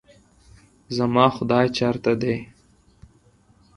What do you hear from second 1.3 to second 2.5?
خداے چرته دے؟